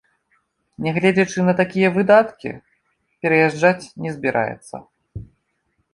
[0.85, 2.49] Нягледзячы на такія выдаткі,
[3.27, 4.75] пераязджаць не збіраецца.